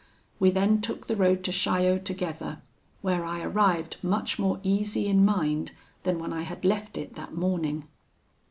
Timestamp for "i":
3.23-3.41, 6.33-6.41